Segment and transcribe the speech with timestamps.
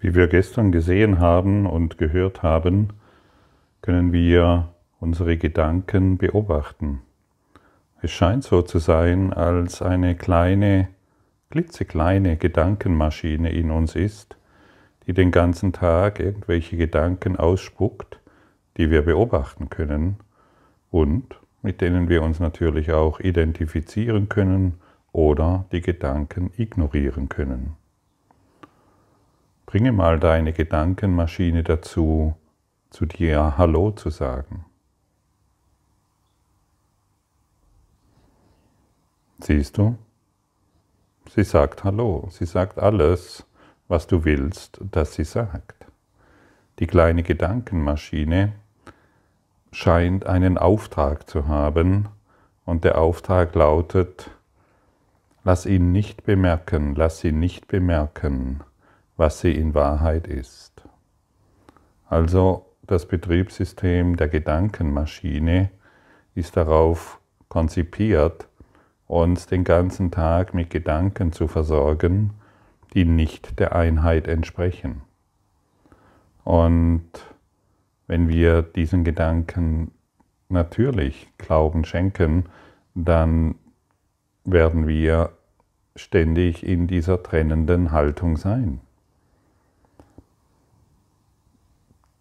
[0.00, 2.88] Wie wir gestern gesehen haben und gehört haben,
[3.82, 7.02] können wir unsere Gedanken beobachten.
[8.00, 10.88] Es scheint so zu sein, als eine kleine,
[11.50, 14.38] klitzekleine Gedankenmaschine in uns ist,
[15.06, 18.20] die den ganzen Tag irgendwelche Gedanken ausspuckt,
[18.78, 20.16] die wir beobachten können
[20.90, 24.80] und mit denen wir uns natürlich auch identifizieren können
[25.12, 27.76] oder die Gedanken ignorieren können.
[29.70, 32.34] Bringe mal deine Gedankenmaschine dazu,
[32.90, 34.64] zu dir Hallo zu sagen.
[39.38, 39.96] Siehst du?
[41.28, 43.46] Sie sagt Hallo, sie sagt alles,
[43.86, 45.86] was du willst, dass sie sagt.
[46.80, 48.54] Die kleine Gedankenmaschine
[49.70, 52.08] scheint einen Auftrag zu haben
[52.64, 54.32] und der Auftrag lautet,
[55.44, 58.64] lass ihn nicht bemerken, lass sie nicht bemerken,
[59.20, 60.82] was sie in Wahrheit ist.
[62.08, 65.68] Also das Betriebssystem der Gedankenmaschine
[66.34, 68.48] ist darauf konzipiert,
[69.06, 72.30] uns den ganzen Tag mit Gedanken zu versorgen,
[72.94, 75.02] die nicht der Einheit entsprechen.
[76.42, 77.10] Und
[78.06, 79.90] wenn wir diesen Gedanken
[80.48, 82.46] natürlich Glauben schenken,
[82.94, 83.56] dann
[84.44, 85.32] werden wir
[85.94, 88.80] ständig in dieser trennenden Haltung sein.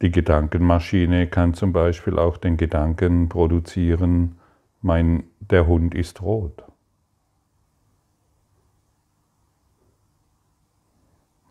[0.02, 4.39] Die Gedankenmaschine kann zum Beispiel auch den Gedanken produzieren,
[4.81, 6.64] mein, der Hund ist rot.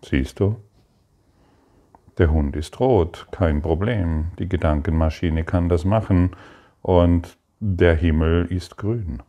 [0.02, 0.56] Siehst du?
[2.16, 4.32] Der Hund ist rot, kein Problem.
[4.38, 6.30] Die Gedankenmaschine kann das machen
[6.80, 9.22] und der Himmel ist grün.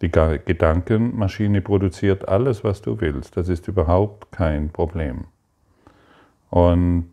[0.00, 3.36] Die Gedankenmaschine produziert alles, was du willst.
[3.36, 5.26] Das ist überhaupt kein Problem.
[6.50, 7.10] Und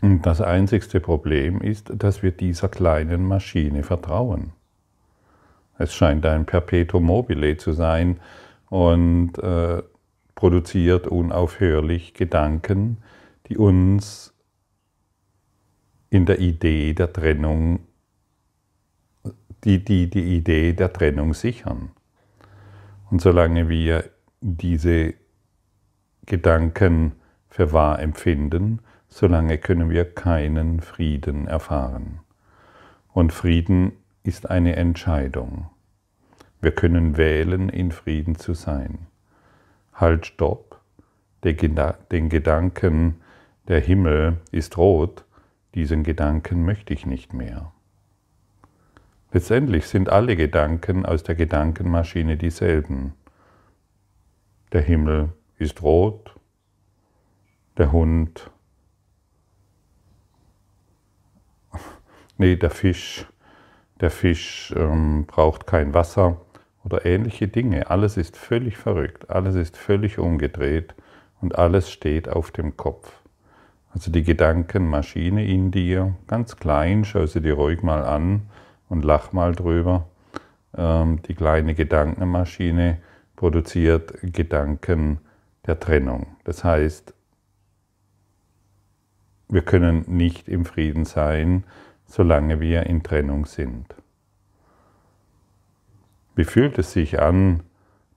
[0.00, 4.52] das einzigste Problem ist, dass wir dieser kleinen Maschine vertrauen.
[5.78, 8.20] Es scheint ein Perpetuum mobile zu sein
[8.68, 9.82] und äh,
[10.34, 12.98] produziert unaufhörlich Gedanken,
[13.48, 14.34] die uns
[16.10, 17.80] in der Idee der Trennung,
[19.64, 21.90] die, die die Idee der Trennung sichern.
[23.10, 24.04] Und solange wir
[24.40, 25.14] diese
[26.26, 27.12] Gedanken
[27.54, 32.18] für wahr empfinden, solange können wir keinen Frieden erfahren.
[33.12, 33.92] Und Frieden
[34.24, 35.70] ist eine Entscheidung.
[36.60, 39.06] Wir können wählen, in Frieden zu sein.
[39.92, 40.80] Halt, stopp.
[41.44, 43.20] Den Gedanken,
[43.68, 45.24] der Himmel ist rot,
[45.76, 47.70] diesen Gedanken möchte ich nicht mehr.
[49.30, 53.14] Letztendlich sind alle Gedanken aus der Gedankenmaschine dieselben.
[54.72, 56.34] Der Himmel ist rot,
[57.76, 58.50] der Hund,
[62.38, 63.26] nee, der Fisch,
[64.00, 66.40] der Fisch ähm, braucht kein Wasser
[66.84, 67.90] oder ähnliche Dinge.
[67.90, 70.94] Alles ist völlig verrückt, alles ist völlig umgedreht
[71.40, 73.12] und alles steht auf dem Kopf.
[73.92, 78.42] Also die Gedankenmaschine in dir, ganz klein, schau sie dir ruhig mal an
[78.88, 80.06] und lach mal drüber.
[80.76, 82.98] Ähm, die kleine Gedankenmaschine
[83.36, 85.18] produziert Gedanken
[85.66, 86.26] der Trennung.
[86.42, 87.13] Das heißt,
[89.54, 91.62] wir können nicht im Frieden sein,
[92.06, 93.94] solange wir in Trennung sind.
[96.34, 97.62] Wie fühlt es sich an,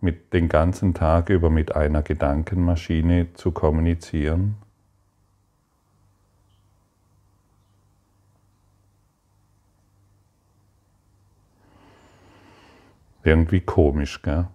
[0.02, 4.56] mit den ganzen Tag über mit einer Gedankenmaschine zu kommunizieren?
[13.24, 14.48] Irgendwie komisch, gell?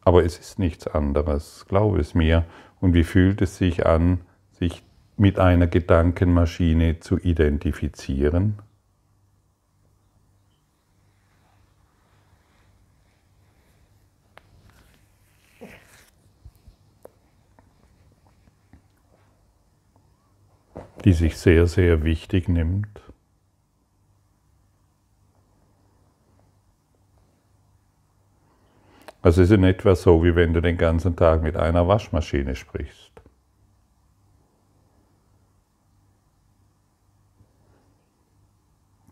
[0.00, 2.46] Aber es ist nichts anderes, glaube es mir.
[2.80, 4.20] Und wie fühlt es sich an,
[4.52, 4.82] sich
[5.16, 8.58] mit einer Gedankenmaschine zu identifizieren?
[21.06, 23.05] die sich sehr, sehr wichtig nimmt.
[29.26, 32.54] Also es ist in etwa so, wie wenn du den ganzen Tag mit einer Waschmaschine
[32.54, 33.10] sprichst.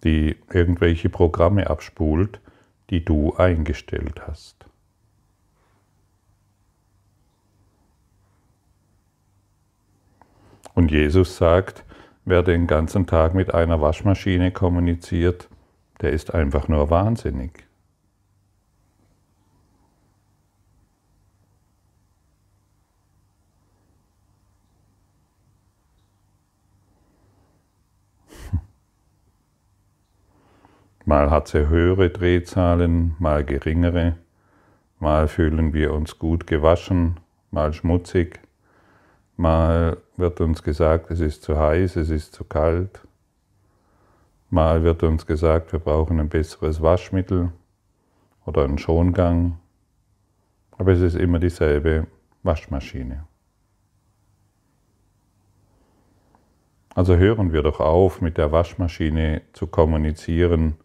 [0.05, 2.39] die irgendwelche Programme abspult,
[2.91, 4.67] die du eingestellt hast.
[10.75, 11.85] Und Jesus sagt,
[12.25, 15.49] wer den ganzen Tag mit einer Waschmaschine kommuniziert,
[16.03, 17.65] der ist einfach nur wahnsinnig.
[31.07, 34.17] Mal hat sie höhere Drehzahlen, mal geringere.
[35.01, 37.21] Mal fühlen wir uns gut gewaschen,
[37.51, 38.41] mal schmutzig.
[39.37, 43.07] Mal wird uns gesagt, es ist zu heiß, es ist zu kalt.
[44.49, 47.53] Mal wird uns gesagt, wir brauchen ein besseres Waschmittel
[48.47, 49.59] oder einen Schongang.
[50.79, 52.07] Aber es ist immer dieselbe
[52.43, 53.27] Waschmaschine.
[56.95, 60.77] Also hören wir doch auf, mit der Waschmaschine zu kommunizieren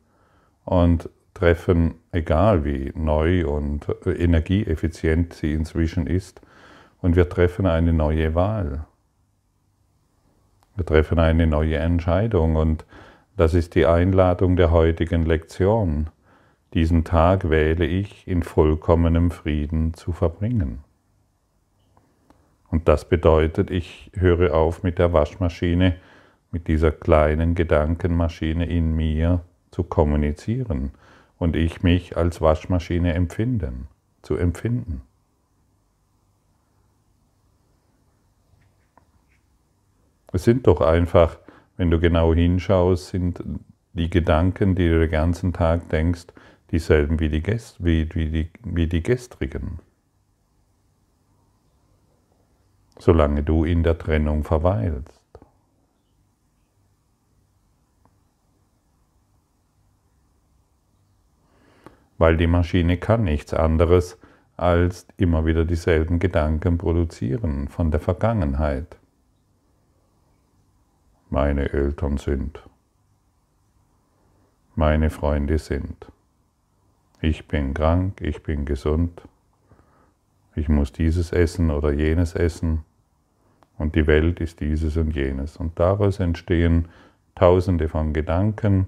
[0.70, 6.42] und treffen, egal wie neu und energieeffizient sie inzwischen ist,
[7.02, 8.86] und wir treffen eine neue Wahl.
[10.76, 12.86] Wir treffen eine neue Entscheidung und
[13.36, 16.12] das ist die Einladung der heutigen Lektion.
[16.76, 20.84] Diesen Tag wähle ich in vollkommenem Frieden zu verbringen.
[22.70, 25.96] Und das bedeutet, ich höre auf mit der Waschmaschine,
[26.52, 30.92] mit dieser kleinen Gedankenmaschine in mir zu kommunizieren
[31.38, 33.88] und ich mich als Waschmaschine empfinden,
[34.22, 35.02] zu empfinden.
[40.32, 41.38] Es sind doch einfach,
[41.78, 43.44] wenn du genau hinschaust, sind
[43.94, 46.28] die Gedanken, die du den ganzen Tag denkst,
[46.72, 49.80] dieselben wie die, Gest wie, wie, die, wie die gestrigen.
[53.00, 55.19] Solange du in der Trennung verweilst.
[62.20, 64.20] Weil die Maschine kann nichts anderes
[64.56, 69.00] als immer wieder dieselben Gedanken produzieren von der Vergangenheit
[71.30, 72.64] meine Eltern sind,
[74.76, 76.12] meine Freunde sind.
[77.22, 79.22] Ich bin krank, ich bin gesund,
[80.56, 82.84] ich muss dieses essen oder jenes essen
[83.78, 85.58] und die Welt ist dieses und jenes.
[85.58, 86.88] Und daraus entstehen
[87.36, 88.88] tausende von Gedanken,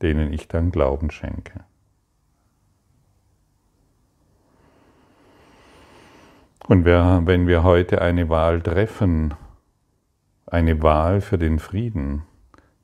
[0.00, 1.64] denen ich dann Glauben schenke.
[6.70, 9.34] Und wenn wir heute eine Wahl treffen,
[10.46, 12.22] eine Wahl für den Frieden,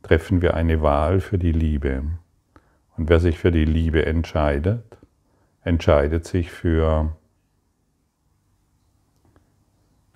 [0.02, 2.02] treffen wir eine Wahl für die Liebe.
[2.96, 4.98] Und wer sich für die Liebe entscheidet,
[5.62, 7.16] entscheidet sich für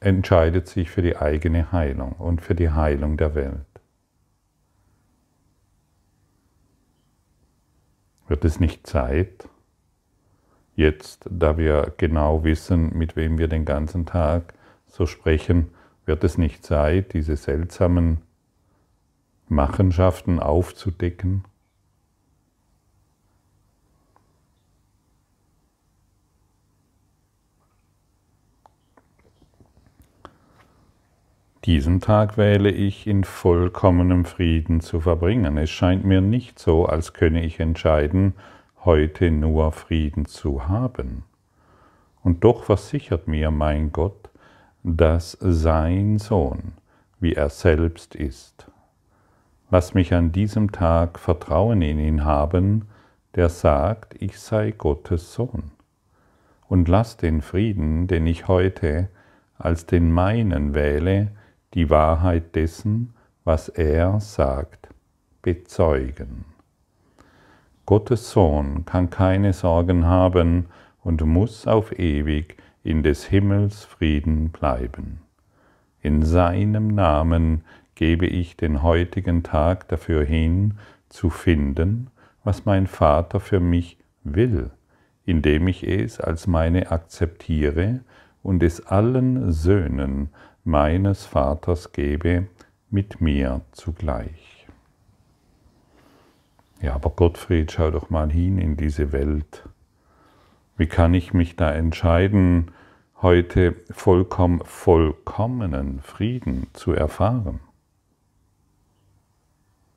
[0.01, 3.81] entscheidet sich für die eigene Heilung und für die Heilung der Welt.
[8.27, 9.49] Wird es nicht Zeit,
[10.81, 14.55] jetzt, da wir genau wissen, mit wem wir den ganzen Tag
[14.89, 15.69] so sprechen,
[16.07, 18.19] wird es nicht Zeit, diese seltsamen
[19.49, 21.45] Machenschaften aufzudecken?
[31.67, 35.59] Diesen Tag wähle ich in vollkommenem Frieden zu verbringen.
[35.59, 38.33] Es scheint mir nicht so, als könne ich entscheiden,
[38.85, 41.25] heute nur Frieden zu haben.
[42.23, 44.31] Und doch versichert mir mein Gott,
[44.83, 46.73] dass sein Sohn,
[47.19, 48.67] wie er selbst ist.
[49.71, 52.89] Lass mich an diesem Tag Vertrauen in ihn haben,
[53.35, 55.71] der sagt, ich sei Gottes Sohn.
[56.67, 59.09] Und lass den Frieden, den ich heute
[59.59, 61.33] als den meinen wähle,
[61.75, 63.13] die Wahrheit dessen,
[63.45, 64.89] was er sagt,
[65.43, 66.45] bezeugen.
[67.91, 70.67] Gottes Sohn kann keine Sorgen haben
[71.03, 75.23] und muss auf ewig in des Himmels Frieden bleiben.
[76.01, 77.65] In seinem Namen
[77.97, 80.75] gebe ich den heutigen Tag dafür hin,
[81.09, 82.13] zu finden,
[82.45, 84.71] was mein Vater für mich will,
[85.25, 88.03] indem ich es als meine akzeptiere
[88.45, 90.29] und es allen Söhnen
[90.63, 92.47] meines Vaters gebe,
[92.89, 94.50] mit mir zugleich.
[96.83, 99.69] Ja, aber Gottfried, schau doch mal hin in diese Welt.
[100.79, 102.71] Wie kann ich mich da entscheiden,
[103.21, 107.61] heute vollkommen vollkommenen Frieden zu erfahren?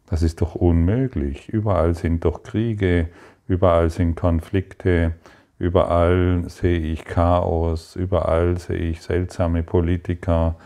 [0.08, 1.48] Das ist doch unmöglich.
[1.48, 3.08] Überall sind doch Kriege,
[3.48, 5.14] überall sind Konflikte,
[5.58, 10.58] überall sehe ich Chaos, überall sehe ich seltsame Politiker,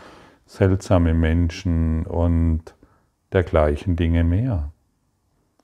[0.46, 2.74] seltsame Menschen und
[3.32, 4.72] dergleichen Dinge mehr.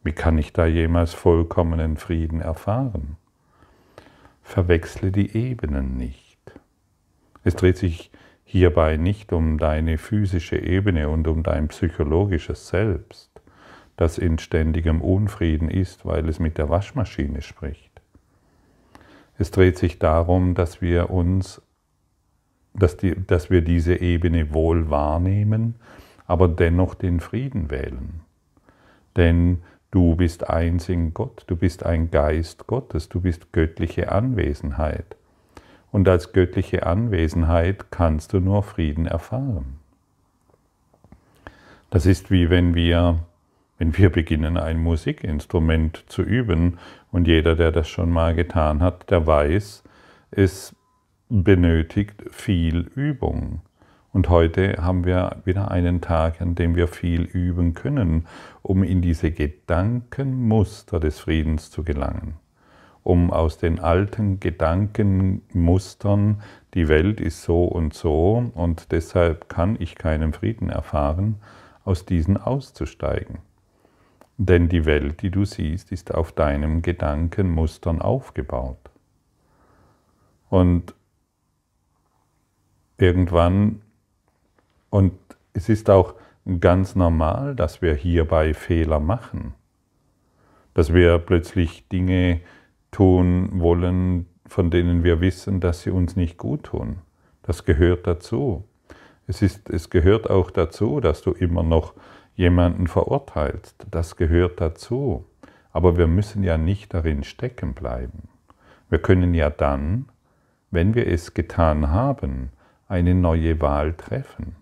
[0.05, 3.17] Wie kann ich da jemals vollkommenen Frieden erfahren?
[4.45, 6.39] verwechsle die Ebenen nicht.
[7.43, 8.11] Es dreht sich
[8.45, 13.31] hierbei nicht um deine physische Ebene und um dein psychologisches Selbst,
[13.97, 17.91] das in ständigem Unfrieden ist, weil es mit der Waschmaschine spricht.
[19.39, 21.61] Es dreht sich darum, dass wir uns,
[22.75, 25.75] dass, die, dass wir diese Ebene wohl wahrnehmen,
[26.27, 28.21] aber dennoch den Frieden wählen.
[29.17, 29.63] Denn
[29.95, 35.15] Du bist eins in Gott, du bist ein Geist Gottes, du bist göttliche Anwesenheit.
[35.93, 39.79] Und als göttliche Anwesenheit kannst du nur Frieden erfahren.
[41.91, 43.21] Das ist wie wenn wir,
[43.79, 46.79] wenn wir beginnen, ein Musikinstrument zu üben
[47.13, 49.85] und jeder, der das schon mal getan hat, der weiß,
[50.33, 50.75] es
[51.29, 53.61] benötigt viel Übung.
[54.15, 58.29] Und heute haben wir wieder einen Tag, an dem wir viel üben können,
[58.63, 62.35] um in diese Gedankenmuster des Friedens zu gelangen.
[63.03, 66.43] Um aus den alten Gedankenmustern,
[66.75, 71.41] die Welt ist so und so und deshalb kann ich keinen Frieden erfahren,
[71.85, 73.39] aus diesen auszusteigen.
[74.37, 78.79] Denn die Welt, die du siehst, ist auf deinen Gedankenmustern aufgebaut.
[80.51, 80.95] Und
[82.97, 83.81] irgendwann,
[84.95, 85.13] und
[85.55, 86.15] es ist auch
[86.61, 89.55] ganz normal, dass wir hierbei Fehler machen,
[90.73, 92.43] dass wir plötzlich Dinge
[92.93, 96.99] tun wollen, von denen wir wissen, dass sie uns nicht gut tun.
[97.43, 98.69] Das gehört dazu.
[99.27, 101.95] Es, ist, es gehört auch dazu, dass du immer noch
[102.37, 103.89] jemanden verurteilst.
[103.91, 105.25] Das gehört dazu.
[105.73, 108.29] Aber wir müssen ja nicht darin stecken bleiben.
[108.91, 110.05] Wir können ja dann,
[110.71, 112.51] wenn wir es getan haben,
[112.87, 114.55] eine neue Wahl treffen.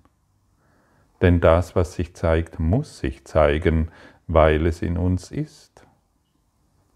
[1.23, 3.91] Denn das, was sich zeigt, muss sich zeigen,
[4.27, 5.87] weil es in uns ist.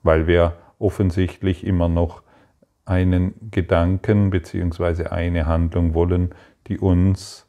[0.03, 2.23] Weil wir offensichtlich immer noch
[2.85, 5.07] einen Gedanken bzw.
[5.07, 6.35] eine Handlung wollen,
[6.67, 7.47] die uns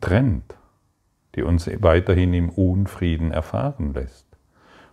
[0.00, 0.56] trennt,
[1.34, 4.26] die uns weiterhin im Unfrieden erfahren lässt.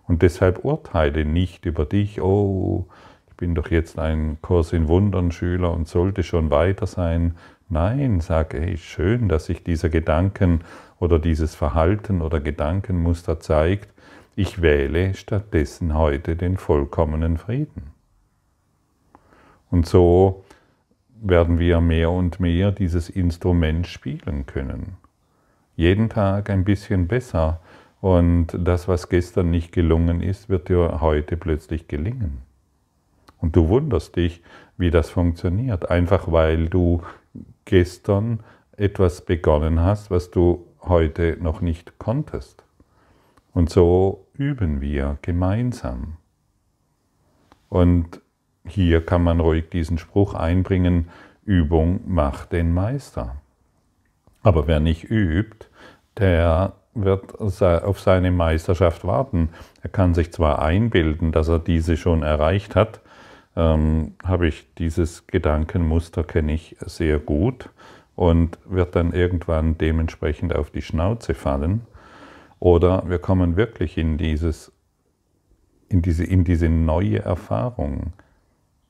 [0.07, 2.87] Und deshalb urteile nicht über dich, oh,
[3.27, 7.35] ich bin doch jetzt ein Kurs in Wundern Schüler und sollte schon weiter sein.
[7.67, 10.59] Nein, sag, hey, schön, dass sich dieser Gedanken
[10.99, 13.89] oder dieses Verhalten oder Gedankenmuster zeigt.
[14.35, 17.91] Ich wähle stattdessen heute den vollkommenen Frieden.
[19.71, 20.43] Und so
[21.19, 24.97] werden wir mehr und mehr dieses Instrument spielen können.
[25.75, 27.61] Jeden Tag ein bisschen besser
[27.99, 32.43] und das, was gestern nicht gelungen ist, wird dir heute plötzlich gelingen.
[33.39, 34.43] Und du wunderst dich,
[34.77, 37.01] wie das funktioniert, einfach weil du
[37.65, 38.39] gestern
[38.77, 42.63] etwas begonnen hast, was du heute noch nicht konntest.
[43.53, 46.17] Und so üben wir gemeinsam.
[47.69, 48.21] Und
[48.67, 51.09] hier kann man ruhig diesen Spruch einbringen,
[51.43, 53.35] Übung macht den Meister.
[54.43, 55.67] Aber wer nicht übt,
[56.17, 59.49] der wird auf seine Meisterschaft warten.
[59.81, 63.01] Er kann sich zwar einbilden, dass er diese schon erreicht hat,
[63.55, 67.69] ähm, habe ich dieses Gedankenmuster kenne ich sehr gut
[68.15, 71.81] und wird dann irgendwann dementsprechend auf die Schnauze fallen.
[72.59, 74.71] Oder wir kommen wirklich in, dieses,
[75.89, 78.13] in, diese, in diese neue Erfahrung.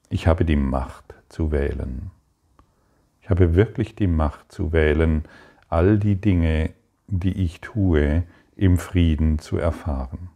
[0.10, 2.12] Ich habe die Macht zu wählen.
[3.22, 5.24] Ich habe wirklich die Macht zu wählen,
[5.68, 6.72] all die Dinge,
[7.08, 8.24] die ich tue,
[8.56, 10.30] im Frieden zu erfahren.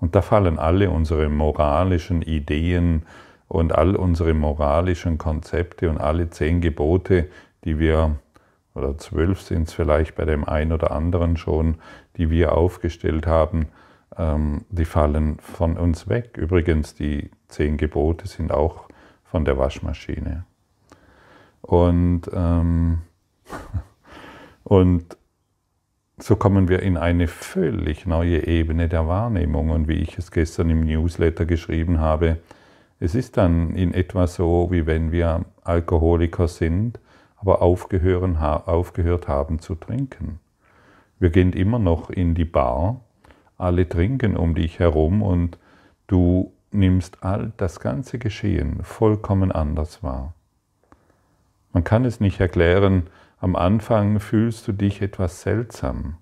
[0.00, 3.02] Und da fallen alle unsere moralischen Ideen
[3.48, 7.28] und all unsere moralischen Konzepte und alle zehn Gebote,
[7.64, 8.16] die wir,
[8.74, 11.76] oder zwölf sind es vielleicht bei dem einen oder anderen schon,
[12.16, 13.68] die wir aufgestellt haben,
[14.16, 16.36] ähm, die fallen von uns weg.
[16.36, 18.88] Übrigens, die zehn Gebote sind auch
[19.24, 20.44] von der Waschmaschine.
[21.62, 22.98] Und, ähm,
[24.64, 25.17] und
[26.20, 29.70] so kommen wir in eine völlig neue Ebene der Wahrnehmung.
[29.70, 32.38] Und wie ich es gestern im Newsletter geschrieben habe,
[33.00, 36.98] es ist dann in etwa so, wie wenn wir Alkoholiker sind,
[37.36, 40.40] aber aufgehört haben zu trinken.
[41.20, 43.00] Wir gehen immer noch in die Bar,
[43.56, 45.58] alle trinken um dich herum und
[46.08, 50.34] du nimmst all das ganze Geschehen vollkommen anders wahr.
[51.72, 53.04] Man kann es nicht erklären,
[53.40, 56.16] am Anfang fühlst du dich etwas seltsam.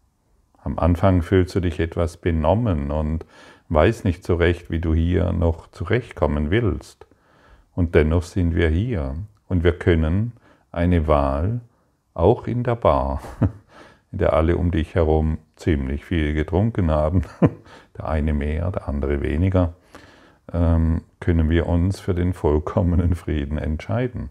[0.63, 3.25] Am Anfang fühlst du dich etwas benommen und
[3.69, 7.07] weißt nicht so recht, wie du hier noch zurechtkommen willst.
[7.75, 9.17] Und dennoch sind wir hier
[9.49, 10.33] und wir können
[10.73, 11.61] eine Wahl,
[12.15, 13.23] auch in der Bar,
[14.13, 17.23] in der alle um dich herum ziemlich viel getrunken haben,
[17.97, 19.75] der eine mehr, der andere weniger,
[20.53, 24.31] ähm, können wir uns für den vollkommenen Frieden entscheiden.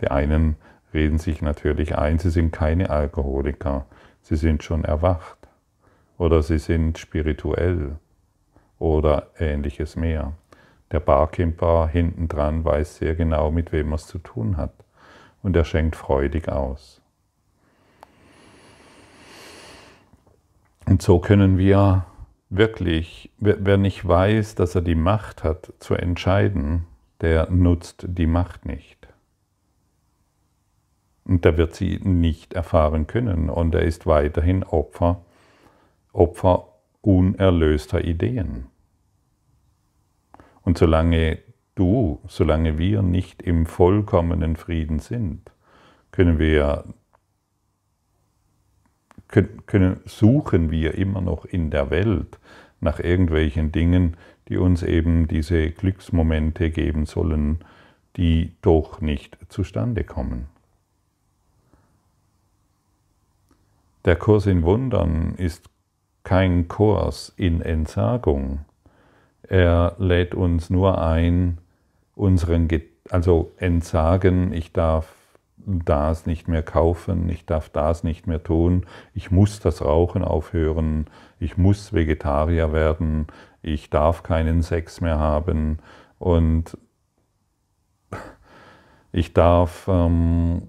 [0.00, 0.56] Die einen
[0.94, 3.86] reden sich natürlich ein, sie sind keine Alkoholiker,
[4.22, 5.36] sie sind schon erwacht
[6.16, 7.96] oder sie sind spirituell
[8.78, 10.32] oder ähnliches mehr.
[10.92, 14.72] Der Barkeeper hinten dran weiß sehr genau, mit wem er es zu tun hat
[15.42, 17.00] und er schenkt freudig aus.
[20.86, 22.04] Und so können wir
[22.50, 26.86] wirklich, wer nicht weiß, dass er die Macht hat zu entscheiden,
[27.20, 29.08] der nutzt die Macht nicht.
[31.24, 35.22] Und der wird sie nicht erfahren können und er ist weiterhin Opfer,
[36.12, 36.68] Opfer
[37.00, 38.66] unerlöster Ideen.
[40.62, 41.38] Und solange
[41.74, 45.50] du, solange wir nicht im vollkommenen Frieden sind,
[46.10, 46.84] können wir
[49.66, 52.38] können, suchen wir immer noch in der Welt
[52.80, 54.16] nach irgendwelchen Dingen,
[54.48, 57.64] die uns eben diese Glücksmomente geben sollen,
[58.16, 60.53] die doch nicht zustande kommen.
[64.04, 65.70] Der Kurs in Wundern ist
[66.24, 68.64] kein Kurs in Entsagung.
[69.42, 71.58] Er lädt uns nur ein,
[72.14, 72.68] unseren,
[73.10, 75.14] also entsagen, ich darf
[75.56, 78.84] das nicht mehr kaufen, ich darf das nicht mehr tun,
[79.14, 81.06] ich muss das Rauchen aufhören,
[81.38, 83.26] ich muss Vegetarier werden,
[83.62, 85.78] ich darf keinen Sex mehr haben
[86.18, 86.76] und
[89.12, 90.68] ich darf ähm,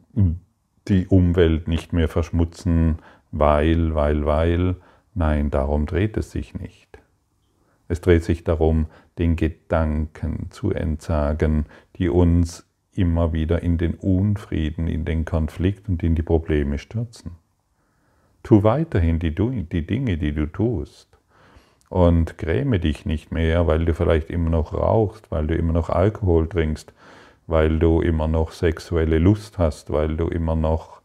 [0.88, 3.00] die Umwelt nicht mehr verschmutzen,
[3.38, 4.76] weil, weil, weil.
[5.14, 7.00] Nein, darum dreht es sich nicht.
[7.88, 8.88] Es dreht sich darum,
[9.20, 11.66] den Gedanken zu entsagen,
[11.98, 17.32] die uns immer wieder in den Unfrieden, in den Konflikt und in die Probleme stürzen.
[18.44, 21.10] Tu weiterhin die, die Dinge, die du tust.
[21.90, 25.90] Und gräme dich nicht mehr, weil du vielleicht immer noch rauchst, weil du immer noch
[25.90, 26.94] Alkohol trinkst,
[27.48, 31.02] weil du immer noch sexuelle Lust hast, weil du immer noch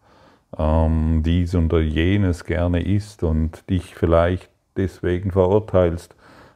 [0.59, 6.15] ähm, dies oder jenes gerne isst und dich vielleicht deswegen verurteilst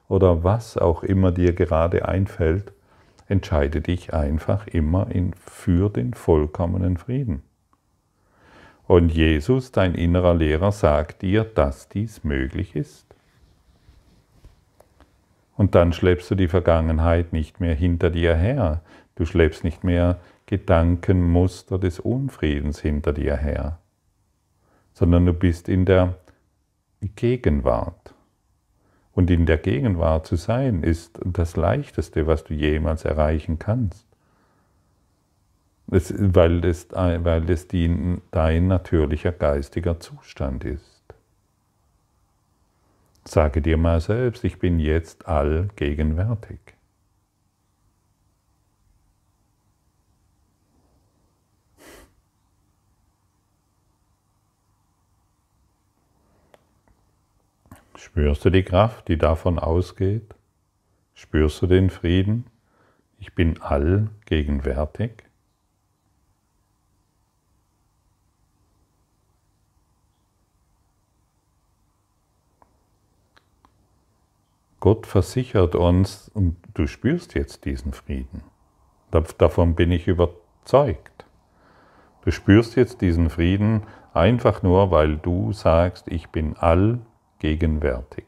[0.09, 2.73] oder was auch immer dir gerade einfällt
[3.29, 7.43] entscheide dich einfach immer in, für den vollkommenen Frieden.
[8.87, 13.07] Und Jesus, dein innerer Lehrer, sagt dir, dass dies möglich ist.
[15.57, 18.83] Und dann schleppst du die Vergangenheit nicht mehr hinter dir her.
[19.15, 23.79] Du schleppst nicht mehr Gedankenmuster des Unfriedens hinter dir her,
[24.95, 26.15] sondern du bist in der
[27.17, 28.15] Gegenwart.
[29.13, 34.07] Und in der Gegenwart zu sein, ist das Leichteste, was du jemals erreichen kannst.
[35.87, 37.43] Das, weil das, weil
[38.31, 41.03] dein natürlicher geistiger Zustand ist.
[43.25, 46.74] Sage dir mal selbst, ich bin jetzt allgegenwärtig.
[58.05, 60.35] Spürst du die Kraft, die davon ausgeht?
[61.15, 62.45] Spürst du den Frieden?
[63.19, 65.25] Ich bin allgegenwärtig.
[74.81, 78.43] Gott versichert uns, und du spürst jetzt diesen Frieden.
[79.39, 81.25] Davon bin ich überzeugt.
[82.23, 87.14] Du spürst jetzt diesen Frieden einfach nur, weil du sagst, ich bin allgegenwärtig
[87.45, 88.25] gegenwärtig.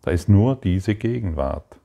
[0.00, 1.78] Da ist nur diese Gegenwart.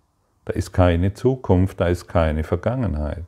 [0.45, 3.27] Da ist keine Zukunft, da ist keine Vergangenheit.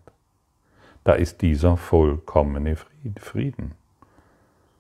[1.03, 2.75] Da ist dieser vollkommene
[3.19, 3.75] Frieden.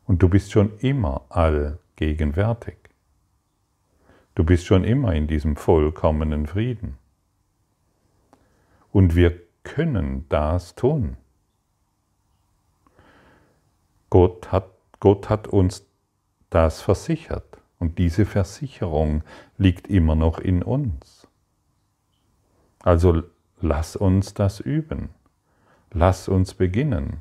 [0.07, 2.77] Und du bist schon immer allgegenwärtig.
[4.33, 6.97] Du bist schon immer in diesem vollkommenen Frieden.
[8.91, 11.17] Und wir können das tun.
[14.09, 14.69] Gott hat,
[14.99, 15.85] Gott hat uns
[16.49, 19.23] das versichert und diese Versicherung
[19.57, 21.27] liegt immer noch in uns.
[22.83, 23.23] Also
[23.61, 25.09] lass uns das üben.
[25.91, 27.17] Lass uns beginnen.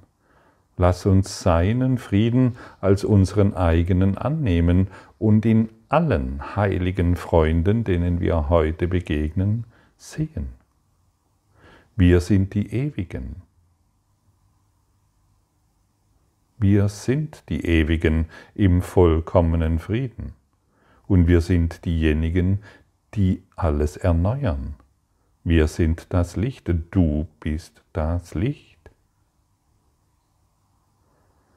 [0.77, 8.49] Lass uns seinen Frieden als unseren eigenen annehmen und in allen heiligen Freunden, denen wir
[8.49, 9.65] heute begegnen,
[9.97, 10.51] sehen.
[11.97, 13.43] Wir sind die Ewigen.
[16.59, 20.35] Wir sind die Ewigen im vollkommenen Frieden.
[21.07, 22.63] Und wir sind diejenigen,
[23.15, 24.75] die alles erneuern.
[25.45, 26.69] Wir sind das Licht.
[26.91, 28.91] Du bist das Licht.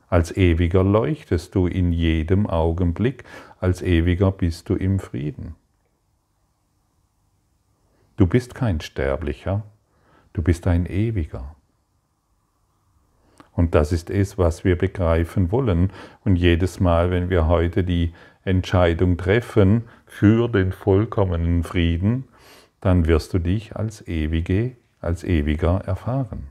[0.08, 3.24] Als ewiger leuchtest du in jedem Augenblick,
[3.60, 5.56] als ewiger bist du im Frieden.
[8.18, 9.64] Du bist kein Sterblicher,
[10.34, 11.56] du bist ein ewiger.
[13.62, 15.94] Und das ist es, was wir begreifen wollen.
[16.26, 18.12] Und jedes Mal, wenn wir heute die
[18.44, 22.24] Entscheidung treffen für den vollkommenen Frieden,
[22.80, 26.48] dann wirst du dich als ewige, als ewiger erfahren.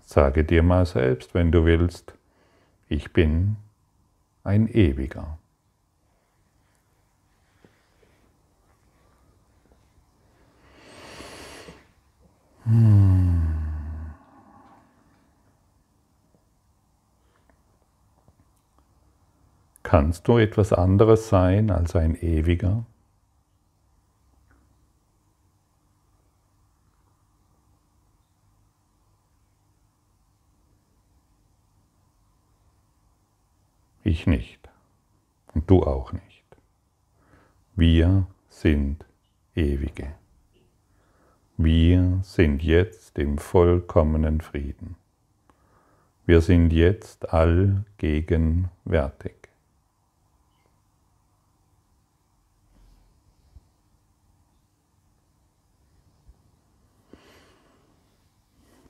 [0.00, 2.14] Sage dir mal selbst, wenn du willst,
[2.88, 3.56] ich bin
[4.44, 5.36] ein ewiger.
[12.72, 13.42] Hmm.
[19.82, 22.86] Kannst du etwas anderes sein als ein ewiger?
[34.02, 34.70] Ich nicht.
[35.52, 36.42] Und du auch nicht.
[37.74, 39.04] Wir sind
[39.54, 40.21] Ewige.
[41.64, 44.96] Wir sind jetzt im vollkommenen Frieden.
[46.26, 49.36] Wir sind jetzt allgegenwärtig.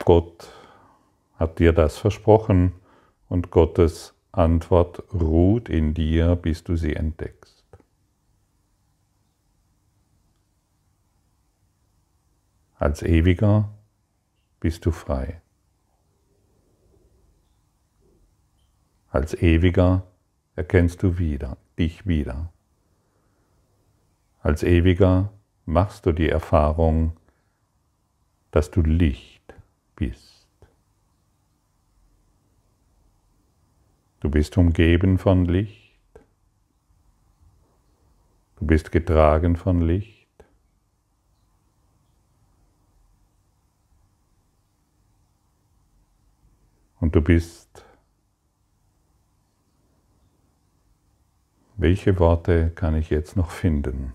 [0.02, 0.50] Gott
[1.34, 2.72] hat dir das versprochen
[3.28, 7.61] und Gottes Antwort ruht in dir, bis du sie entdeckst.
[12.82, 13.72] Als ewiger
[14.58, 15.40] bist du frei.
[19.08, 20.04] Als ewiger
[20.56, 22.52] erkennst du wieder, dich wieder.
[24.40, 25.32] Als ewiger
[25.64, 27.16] machst du die Erfahrung,
[28.50, 29.54] dass du Licht
[29.94, 30.48] bist.
[34.18, 36.00] Du bist umgeben von Licht.
[38.56, 40.21] Du bist getragen von Licht.
[47.02, 47.84] Und du bist,
[51.76, 54.14] welche Worte kann ich jetzt noch finden?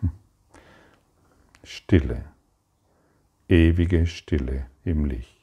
[0.00, 0.10] Hm.
[1.64, 2.26] Stille,
[3.48, 5.40] ewige Stille im Licht.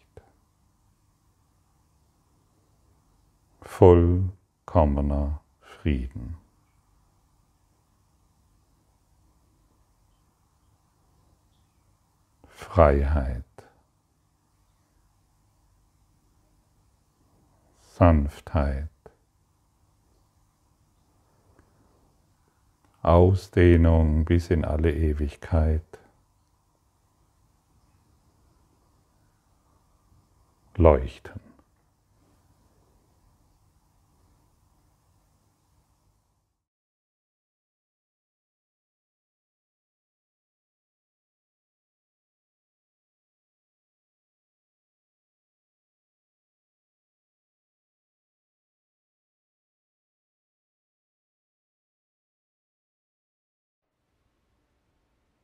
[3.77, 6.37] vollkommener Frieden.
[12.47, 13.46] Freiheit,
[17.97, 18.89] Sanftheit,
[23.01, 25.81] Ausdehnung bis in alle Ewigkeit,
[30.75, 31.46] Leuchten.